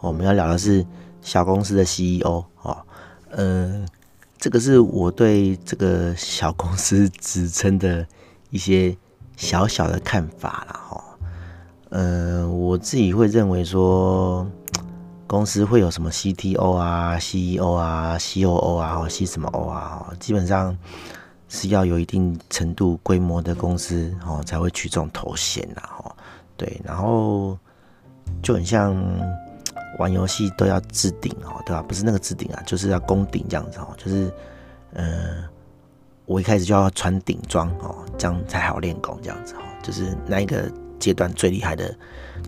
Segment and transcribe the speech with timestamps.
[0.00, 0.84] 我们要聊的是
[1.20, 2.76] 小公司的 CEO 哦。
[3.30, 3.86] 嗯、呃，
[4.38, 8.06] 这个是我对这个小公司职称的
[8.50, 8.96] 一些
[9.36, 11.04] 小小的看法啦哈。
[11.90, 14.46] 嗯、呃，我自己会认为说，
[15.26, 20.76] 公司会有什么 CTO 啊、CEO 啊、COO 啊、或 C 什么 O 啊，基本上。
[21.48, 26.12] 是要有一定程度规模的公司哦，才会取这种头衔呐，哦，
[26.56, 27.56] 对，然后
[28.42, 28.92] 就很像
[29.98, 31.82] 玩游戏都要置顶哦，对吧？
[31.82, 34.32] 不是那个置顶啊，就是要攻顶这样子哦，就是
[34.94, 35.44] 嗯，
[36.24, 41.94] 我一开始就要穿顶装哦，这样才好练功这样子哦，就是那一个阶段最厉害的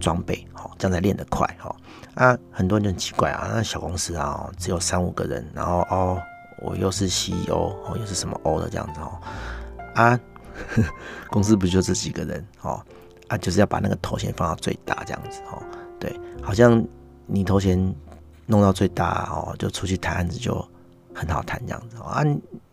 [0.00, 1.74] 装备哦，这样才练得快哈。
[2.14, 6.20] 啊，很多人就很奇怪啊，那小公司啊，只有三五个人，然后哦。
[6.60, 9.12] 我又是 CEO 哦，又是什么 O 的这样子哦，
[9.94, 10.18] 啊，
[11.30, 12.84] 公司不就这几个人哦，
[13.28, 15.62] 啊，就是要把那个头衔放到最大这样子哦，
[16.00, 16.84] 对，好像
[17.28, 17.94] 你投钱
[18.46, 20.54] 弄到最大哦，就出去谈案子就
[21.14, 22.24] 很好谈这样子啊，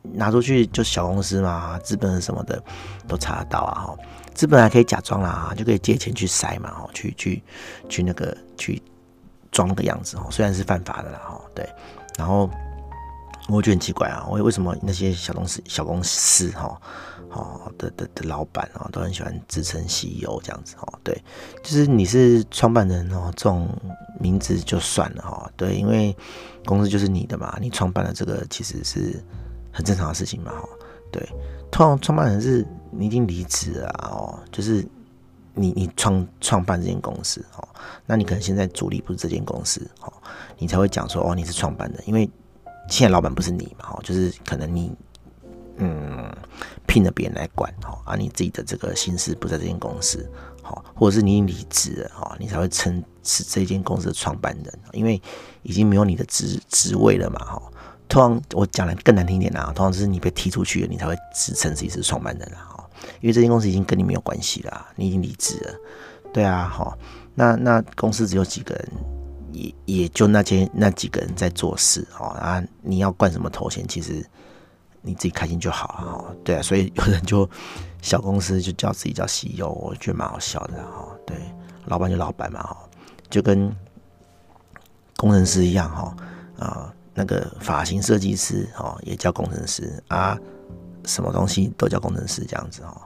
[0.01, 2.59] 拿出去就小公司嘛，资本什么的
[3.07, 3.97] 都查得到啊哈，
[4.33, 7.43] 资本还可以假装啦，就可以借钱去塞嘛，哦，去去
[7.89, 8.81] 去那个去
[9.51, 11.69] 装个样子哦，虽然是犯法的啦哈，对，
[12.17, 12.49] 然后。
[13.47, 16.81] 我觉得很奇怪啊，为为什么那些小公司、小公司哈，
[17.29, 20.99] 哦的的的老板啊，都很喜欢自称 CEO 这样子哦？
[21.03, 21.23] 对，
[21.61, 23.69] 就是你是创办人哦，这种
[24.19, 25.47] 名字就算了哈。
[25.55, 26.15] 对，因为
[26.65, 29.23] 公司就是你的嘛，你创办了这个其实是
[29.71, 30.51] 很正常的事情嘛。
[30.51, 30.67] 哈，
[31.11, 31.21] 对，
[31.69, 34.83] 通常创办人是你已经离职了哦，就是
[35.53, 37.67] 你你创创办这间公司哦，
[38.07, 40.11] 那你可能现在主力不是这间公司哦，
[40.57, 42.27] 你才会讲说哦，你是创办人，因为。
[42.87, 43.89] 现在老板不是你嘛？
[43.91, 44.91] 哦，就是可能你，
[45.77, 46.31] 嗯，
[46.87, 50.29] 聘了别人来管，哈，啊，你自己的这个心思不在这间公司，
[50.61, 55.21] 好，或者是你离职了，哈，你才会称是这间公司的创办人，因为
[55.63, 57.61] 已经没有你的职职位了嘛，哈。
[58.07, 62.87] 通常我讲的更难听一点啦，通常是你被踢出去了，你才会自称自己是创办人了，哈，
[63.19, 65.73] 因为这间公司已经跟你没有关系了，你已经离职了，
[66.31, 66.95] 对啊，好，
[67.33, 69.14] 那那公司只有几个人。
[69.55, 74.25] 也也就那些那几个人在做事哦啊，你要冠什么头衔，其实
[75.01, 76.35] 你自己开心就好了哦。
[76.43, 77.49] 对啊，所以有人就
[78.01, 81.07] 小公司就叫自己叫 CEO，我觉得蛮好笑的哈。
[81.25, 81.37] 对，
[81.85, 82.77] 老板就老板嘛哈，
[83.29, 83.73] 就跟
[85.15, 86.15] 工程师一样哈
[86.59, 90.37] 啊，那个发型设计师哦也叫工程师啊，
[91.05, 93.01] 什么东西都叫工程师这样子哦，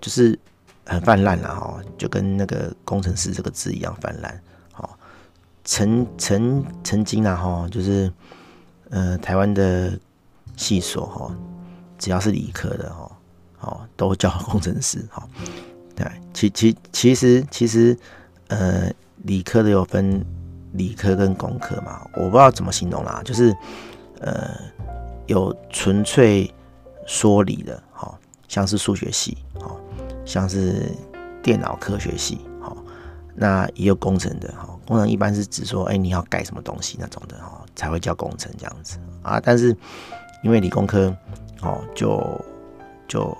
[0.00, 0.36] 就是
[0.84, 4.42] 很泛滥了哈，就跟那个工程师这个字一样泛滥。
[5.64, 8.12] 曾曾曾经啊哈，就是
[8.90, 9.98] 呃台湾的
[10.56, 11.34] 系所哈，
[11.98, 13.10] 只要是理科的哈，
[13.60, 15.26] 哦都叫工程师哈。
[15.94, 17.96] 对，其其其实其实
[18.48, 18.90] 呃
[19.24, 20.24] 理科的有分
[20.72, 23.54] 理科跟工科嘛，我不知道怎么形容啦，就是
[24.20, 24.50] 呃
[25.26, 26.52] 有纯粹
[27.06, 28.18] 说理的哈，
[28.48, 29.76] 像是数学系哈，
[30.24, 30.90] 像是
[31.42, 32.40] 电脑科学系，
[33.34, 34.68] 那也有工程的哈。
[34.86, 39.40] 工程一般是指说，哎、你要改什么东西那种的哦，才会叫工程这样子啊。
[39.42, 39.76] 但是
[40.42, 41.14] 因为理工科
[41.62, 42.44] 哦，就
[43.08, 43.36] 就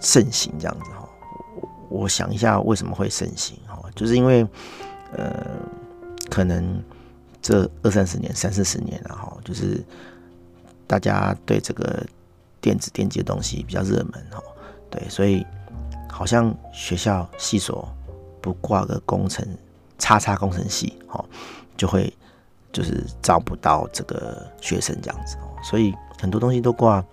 [0.00, 1.08] 盛行这样子哈。
[1.88, 4.46] 我想一下为什么会盛行哈，就是因为
[5.12, 5.46] 呃，
[6.30, 6.82] 可能
[7.40, 9.84] 这二三十年、三四十年然后就是
[10.86, 12.04] 大家对这个
[12.60, 14.42] 电子电机的东西比较热门哦，
[14.90, 15.46] 对，所以
[16.10, 17.86] 好像学校系所
[18.42, 19.46] 不挂个工程。
[19.98, 21.24] 叉叉工程系，哦，
[21.76, 22.12] 就会
[22.72, 27.04] 就是招不到这个学生这样子，所以很多东西都挂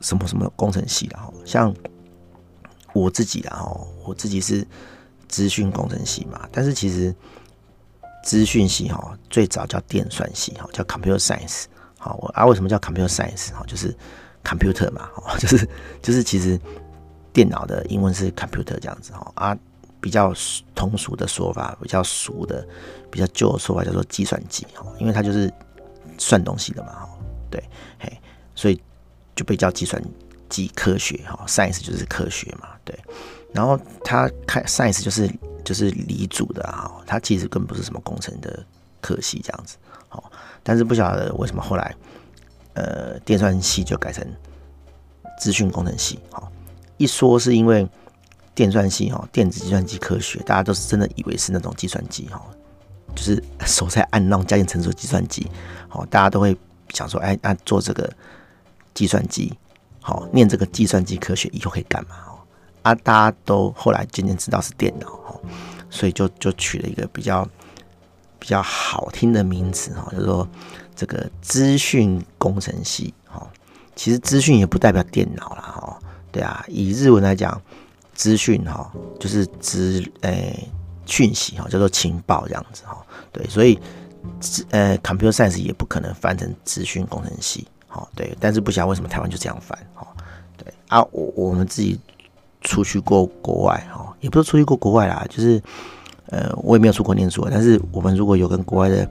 [0.00, 1.74] 什么什么工程系的，哈，像
[2.92, 3.68] 我自己的，哈，
[4.04, 4.64] 我自己是
[5.26, 7.12] 资讯工程系嘛，但是其实
[8.22, 11.64] 资讯系，哈，最早叫电算系，哈，叫 computer science，
[11.98, 13.92] 好，我啊，为什么叫 computer science，哈，就是
[14.44, 15.68] computer 嘛，就是
[16.00, 16.56] 就是其实
[17.32, 19.58] 电脑的英文是 computer 这样子，哈，啊。
[20.00, 20.32] 比较
[20.74, 22.66] 通俗的说法，比较俗的、
[23.10, 25.52] 比较旧的说法叫做计算机哈，因为它就是
[26.18, 27.06] 算东西的嘛，
[27.50, 27.62] 对，
[27.98, 28.10] 嘿，
[28.54, 28.80] 所以
[29.36, 30.02] 就被叫计算
[30.48, 32.98] 机科学哈，science 就是科学嘛，对，
[33.52, 35.30] 然后它看 science 就是
[35.64, 38.64] 就是理组的啊，它其实根本不是什么工程的
[39.00, 39.76] 科系这样子，
[40.10, 40.22] 哦，
[40.62, 41.94] 但是不晓得为什么后来，
[42.74, 44.26] 呃，电算系就改成
[45.38, 46.48] 资讯工程系，哦，
[46.96, 47.88] 一说是因为
[48.54, 52.42] 电算系哈，电子计算机科学，大家都是真的以为是那种计算机哈，
[53.14, 55.46] 就是 手在按那种加减乘除计算机，
[55.88, 56.56] 好，大家都会
[56.90, 58.10] 想说，哎，那做这个
[58.92, 59.52] 计算机，
[60.00, 62.16] 好，念这个计算机科学以后可以干嘛？
[62.82, 65.40] 啊，大家都后来渐渐知道是电脑，
[65.90, 67.46] 所以就就取了一个比较
[68.38, 70.48] 比较好听的名字哈，就说
[70.96, 73.46] 这个资讯工程系哈。
[73.94, 75.98] 其实资讯也不代表电脑啦哈，
[76.32, 77.60] 对啊，以日文来讲，
[78.20, 80.68] 资讯哈就是资诶
[81.06, 82.98] 讯息哈，叫做情报这样子哈，
[83.32, 83.78] 对，所以
[84.68, 90.06] 呃 computer science 也不可能翻成资讯工程系，好，对，但是不晓得为什么台湾就这样翻，哈，
[90.58, 91.98] 对啊，我我们自己。
[92.62, 95.58] 出去过国外哈，也不是出去过国外啦，就是
[96.26, 97.48] 呃，我也没有出国念书。
[97.50, 99.10] 但是我们如果有跟国外的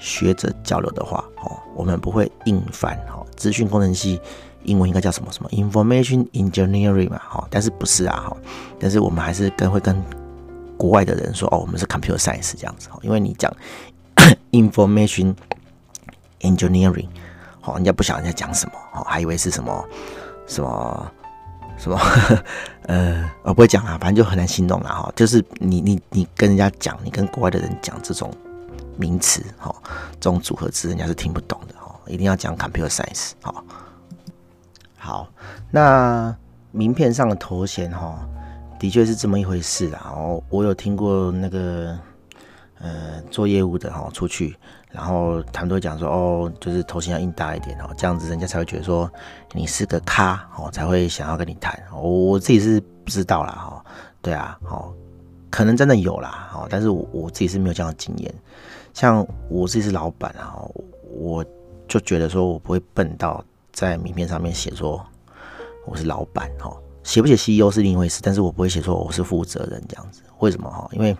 [0.00, 3.22] 学者交流的话，哦，我们不会硬翻哈。
[3.36, 4.18] 资讯工程系
[4.66, 8.36] 英文应该叫什么什么 Information Engineering 嘛，哈，但是不是啊哈？
[8.78, 9.96] 但是我们还是跟会跟
[10.76, 13.50] 国外的人说哦，我们是 Computer Science 这样子哈，因为你讲
[14.52, 15.34] Information
[16.40, 17.08] Engineering，
[17.60, 19.84] 好，人家不晓得人家讲什么，哦，还以为是什么
[20.46, 21.10] 什么。
[21.78, 22.00] 什么？
[22.88, 25.12] 呃，我不会讲啊，反正就很难形容啦哈。
[25.14, 28.32] 就是你你你跟人家讲，你跟国外的人讲这种
[28.96, 29.70] 名词哈，
[30.12, 31.94] 这种组合词，人家是听不懂的哈。
[32.06, 33.62] 一定要讲 computer science 哈。
[35.06, 35.28] 好，
[35.70, 36.36] 那
[36.72, 38.18] 名片上的头衔哈，
[38.76, 40.12] 的确是这么一回事啦。
[40.12, 41.96] 哦，我有听过那个
[42.80, 44.56] 呃做业务的哈出去。
[44.90, 49.08] 然后他们都讲说，哦，就是头衔要印大一点哦，这样子人家才会觉得说
[49.52, 51.80] 你是个咖哦，才会想要跟你谈。
[51.92, 53.84] 我自己是不知道啦哈，
[54.20, 54.92] 对啊，哦，
[55.50, 58.34] 可能真的有啦，哦，但是我我自己是没有这样的经验。
[58.92, 60.58] 像我自己是老板啊，
[61.14, 61.44] 我
[61.86, 63.44] 就觉得说我不会笨到
[63.76, 65.04] 在名片上面写说
[65.84, 70.22] 我是老板哈，写不写 CEO 是另一回事，但是我不会写说我是负责人这样子。
[70.38, 70.88] 为什么哈？
[70.92, 71.14] 因为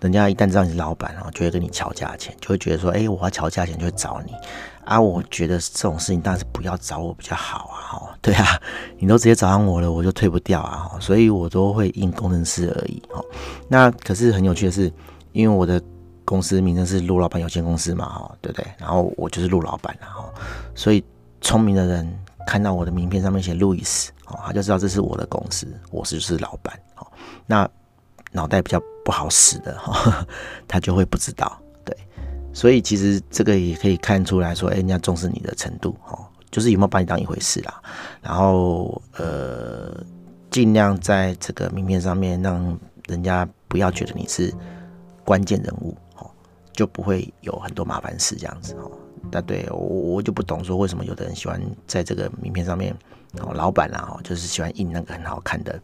[0.00, 4.32] 人家一旦知道你是老板，然后就会跟你乔价钱，就会觉得说，哎、我要乔价钱就会找你
[4.84, 5.00] 啊。
[5.00, 7.82] 我觉得这种事情当然是不要找我比较好啊。
[7.98, 8.46] 哈， 对啊，
[9.00, 10.96] 你都直接找上我了，我就退不掉啊。
[11.00, 13.02] 所以我都会印工程师而已。
[13.10, 13.20] 哈，
[13.66, 14.92] 那可是很有趣的是，
[15.32, 15.82] 因为我的
[16.24, 18.66] 公司名称是陆老板有限公司嘛，哈，对不对？
[18.78, 20.32] 然后我就是陆老板，然后
[20.76, 21.04] 所以
[21.40, 26.78] 聪明的人看到我的名片上面写路易斯，哦，他就知道这是我的公司，我是就是老板。
[26.94, 27.12] 好，
[27.46, 27.68] 那。
[28.32, 30.24] 脑袋比较不好使的哈，
[30.68, 31.92] 他就会不知道，对，
[32.52, 37.82] 所以其实这个也可以看出来说，哎，人家重视你的程度哦，就是有没有把你当一回事啦。
[38.22, 40.00] 然后呃，
[40.48, 42.78] 尽量在这个名片上面让
[43.08, 44.54] 人家不要觉得你是
[45.24, 46.30] 关键人物哦，
[46.72, 48.88] 就不会有很多麻烦事这样子哦。
[49.30, 52.94] 那对我我就不懂说为什么有的人喜欢在这个名片上面
[53.40, 55.80] 哦，老板啊，就是喜欢印那个很好看的。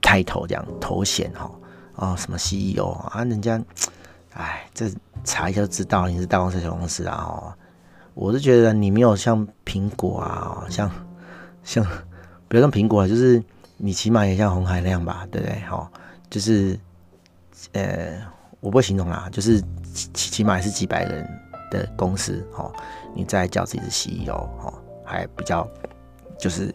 [0.00, 1.50] 开头这样头衔哈
[1.94, 3.58] 哦，什么 CEO 啊，人家
[4.34, 4.90] 哎，这
[5.24, 7.54] 查一下就知道你是大公司小公司啊哦。
[8.12, 10.90] 我是觉得你没有像苹果啊，像
[11.62, 11.82] 像
[12.48, 13.42] 不要像苹果啊，就是
[13.78, 15.58] 你起码也像红海那样吧，对不对？
[15.60, 15.90] 哈，
[16.28, 16.78] 就是
[17.72, 18.20] 呃，
[18.60, 19.58] 我不会形容啦，就是
[19.92, 21.26] 起起码也是几百人
[21.74, 22.72] 的公司哦，
[23.14, 24.72] 你再叫自己是 CEO 哦，
[25.04, 25.68] 还比较
[26.38, 26.74] 就是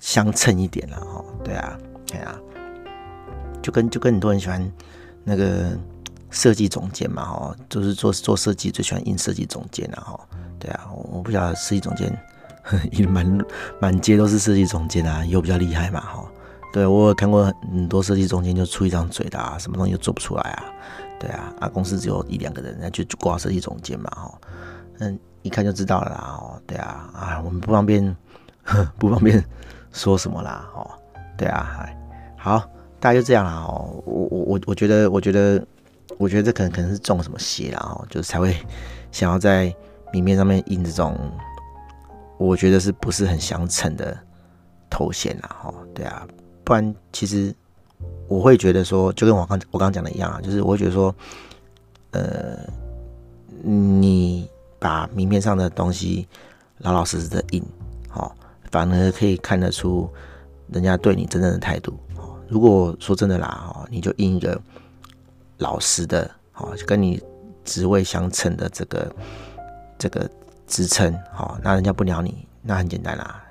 [0.00, 1.78] 相称一点了哦，对啊。
[2.08, 2.38] 对啊，
[3.60, 4.72] 就跟就跟很多人喜欢
[5.24, 5.76] 那个
[6.30, 10.20] 设计总监嘛，哦，就是做做设计最喜欢印设计总监啊，哦，
[10.56, 12.16] 对啊，我不晓得设计总监
[12.92, 13.26] 也满
[13.80, 16.24] 满街都是设计总监啊，有比较厉害嘛，哈，
[16.72, 20.64] 对我有看过很多设计总监就出一张嘴的啊，什么东西都做不出来啊，
[21.18, 24.38] 对啊，啊公司只有一两个人，那就挂设计总监嘛，哈，
[24.98, 28.16] 嗯，一看就知道了啦，哦，对啊，啊，我们不方便
[28.98, 29.42] 不方便
[29.92, 30.90] 说什么啦，哦。
[31.38, 31.86] 对啊，
[32.38, 32.58] 好，
[32.98, 34.02] 大概就这样啦哦。
[34.06, 35.62] 我我我我觉得，我觉得，
[36.16, 38.56] 我觉得这可能可能是中什么邪了哦，就是才会
[39.12, 39.70] 想要在
[40.14, 41.14] 明面上面印这种，
[42.38, 44.16] 我觉得是不是很相称的
[44.88, 45.56] 头衔啊？
[45.64, 46.26] 哈，对啊，
[46.64, 47.54] 不然其实
[48.28, 51.14] 我会觉得说，就跟我刚我刚刚讲的一样啊，就是我会觉得说，
[52.12, 52.58] 呃，
[53.62, 56.26] 你把名片上的东西
[56.78, 57.62] 老老实实的印，
[58.08, 58.34] 好，
[58.70, 60.08] 反而可以看得出。
[60.72, 61.96] 人家对你真正的态度，
[62.48, 64.60] 如果说真的啦，哦，你就印一个
[65.58, 67.22] 老实的，哦，跟你
[67.64, 69.14] 职位相称的这个
[69.96, 70.28] 这个
[70.66, 73.44] 职称，好，那人家不鸟你，那很简单啦。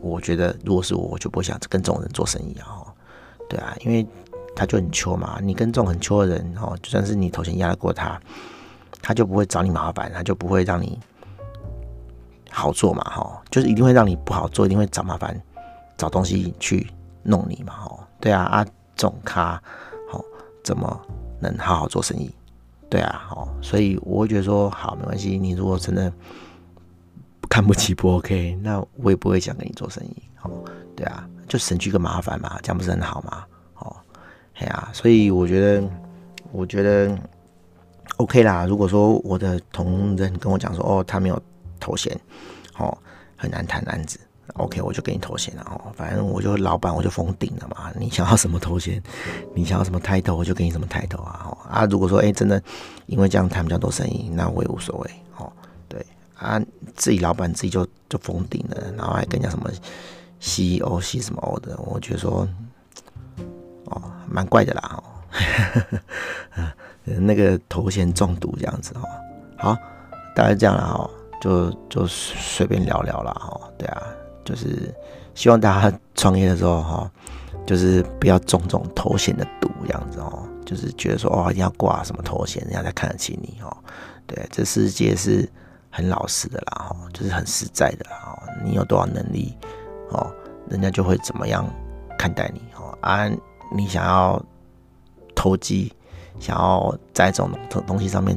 [0.00, 2.83] 我觉得如果是我，我就不想跟这种人做生意啊，
[3.48, 4.06] 对啊，因为
[4.56, 8.20] 他就很秋嘛，你跟这种很秋的人，哦，就算是你头衔压得过他，
[9.02, 10.98] 他就不会找你麻烦，他就不会让你
[12.50, 15.40] 好做嘛，哈，就是一定会让你不好做，一定会找麻烦，
[15.96, 16.86] 找东西去
[17.22, 18.64] 弄你嘛，哈，对啊，啊，
[18.96, 19.60] 这种咖，
[20.08, 20.24] 好，
[20.62, 21.00] 怎么
[21.40, 22.30] 能好好做生意？
[22.88, 26.12] 对啊，好，所以我会觉得说，好，没关系，你如果真的
[27.48, 30.48] 看不起不 OK，那我也不会想跟你做生意，好，
[30.94, 33.44] 对啊，就省去个麻烦嘛，这样不是很好吗？
[33.78, 33.96] 哦，
[34.56, 35.88] 哎呀，所以我觉得，
[36.52, 37.16] 我觉得。
[38.18, 41.42] OK 啦，如果说我的同仁跟我讲说，哦，他没有
[41.80, 42.16] 头衔，
[42.78, 42.96] 哦，
[43.34, 44.20] 很难谈案子
[44.52, 47.90] ，OK，我就给你头衔了，哦，反正我就老板，我就封顶了嘛。
[47.98, 49.02] 你想要什么头衔，
[49.52, 52.62] 你想要什么抬头，我就给你什么抬头啊，哦啊，如果说哎、真的
[53.06, 55.52] 因为这样谈比较多生意，那我也无所谓，哦，
[55.88, 56.62] 对啊，
[56.94, 59.68] 自己老板自己就就封顶了，然后还跟人家什么
[60.44, 62.46] CEO、C 什么 O 的，我觉得说，
[63.86, 65.04] 哦，蛮怪的啦，哦。
[67.04, 69.02] 那个头衔中毒这样子哦，
[69.58, 69.76] 好，
[70.34, 71.10] 大概这样了哈，
[71.40, 74.02] 就就随便聊聊了哈，对啊，
[74.44, 74.94] 就是
[75.34, 77.10] 希望大家创业的时候哈，
[77.66, 83.76] 就是不要中这种头衔的毒这样子哦，就是觉得说哦一定要挂什么头衔，人家才看得起你哦，
[84.26, 85.46] 对，这世界是
[85.90, 89.54] 很老实的啦哦，就是很实在的啦，哦你有多少能力
[90.10, 90.32] 哦，
[90.68, 91.66] 人家就会怎么样
[92.18, 93.28] 看待你哦，啊，
[93.72, 94.42] 你想要
[95.34, 95.92] 投机。
[96.40, 98.36] 想要在这种东东西上面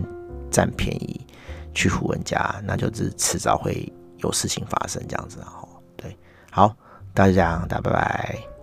[0.51, 1.19] 占便宜，
[1.73, 5.39] 去唬人家，那就是迟早会有事情发生这样子。
[5.39, 6.15] 然后，对，
[6.51, 6.75] 好，
[7.11, 8.56] 大家这样，大家拜拜。